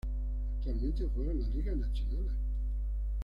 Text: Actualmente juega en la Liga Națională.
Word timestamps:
Actualmente 0.57 1.07
juega 1.13 1.29
en 1.31 1.41
la 1.43 1.47
Liga 1.49 1.73
Națională. 1.75 2.31